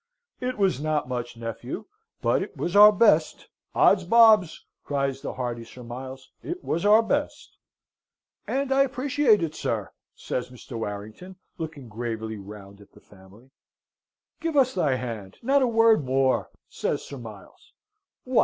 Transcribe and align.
"It 0.39 0.57
was 0.57 0.81
not 0.81 1.07
much, 1.07 1.37
nephew, 1.37 1.85
but 2.23 2.41
it 2.41 2.57
was 2.57 2.75
our 2.75 2.91
best. 2.91 3.47
Ods 3.75 4.03
bobs!" 4.03 4.65
cries 4.83 5.21
the 5.21 5.33
hearty 5.33 5.63
Sir 5.63 5.83
Miles, 5.83 6.31
"it 6.41 6.63
was 6.63 6.87
our 6.87 7.03
best!" 7.03 7.55
"And 8.47 8.71
I 8.71 8.81
appreciate 8.81 9.43
it, 9.43 9.53
sir," 9.53 9.91
says 10.15 10.49
Mr. 10.49 10.71
Warrington, 10.79 11.35
looking 11.59 11.87
gravely 11.87 12.39
round 12.39 12.81
at 12.81 12.93
the 12.93 12.99
family. 12.99 13.51
"Give 14.39 14.57
us 14.57 14.73
thy 14.73 14.95
hand. 14.95 15.37
Not 15.43 15.61
a 15.61 15.67
word 15.67 16.03
more," 16.03 16.49
says 16.67 17.03
Sir 17.05 17.19
Miles 17.19 17.71
"What? 18.23 18.39